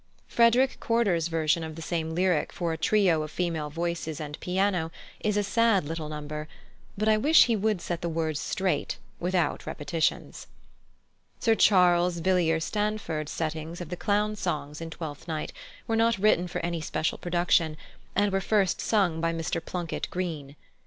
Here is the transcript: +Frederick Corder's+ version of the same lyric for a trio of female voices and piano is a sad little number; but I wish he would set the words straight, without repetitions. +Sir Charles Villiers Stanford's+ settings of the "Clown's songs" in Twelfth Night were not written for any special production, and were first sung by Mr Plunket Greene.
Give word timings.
+Frederick 0.27 0.77
Corder's+ 0.79 1.27
version 1.27 1.63
of 1.63 1.75
the 1.75 1.81
same 1.83 2.15
lyric 2.15 2.51
for 2.51 2.73
a 2.73 2.77
trio 2.79 3.21
of 3.21 3.29
female 3.29 3.69
voices 3.69 4.19
and 4.19 4.39
piano 4.39 4.89
is 5.19 5.37
a 5.37 5.43
sad 5.43 5.85
little 5.85 6.09
number; 6.09 6.47
but 6.97 7.07
I 7.07 7.17
wish 7.17 7.45
he 7.45 7.55
would 7.55 7.79
set 7.81 8.01
the 8.01 8.09
words 8.09 8.39
straight, 8.39 8.97
without 9.19 9.67
repetitions. 9.67 10.47
+Sir 11.39 11.53
Charles 11.53 12.17
Villiers 12.17 12.65
Stanford's+ 12.65 13.31
settings 13.31 13.79
of 13.79 13.89
the 13.89 13.95
"Clown's 13.95 14.39
songs" 14.39 14.81
in 14.81 14.89
Twelfth 14.89 15.27
Night 15.27 15.53
were 15.85 15.95
not 15.95 16.17
written 16.17 16.47
for 16.47 16.65
any 16.65 16.81
special 16.81 17.19
production, 17.19 17.77
and 18.15 18.31
were 18.31 18.41
first 18.41 18.81
sung 18.81 19.21
by 19.21 19.31
Mr 19.31 19.63
Plunket 19.63 20.07
Greene. 20.09 20.55